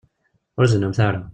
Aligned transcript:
Ur 0.57 0.65
zennumt 0.71 0.99
ara. 1.07 1.21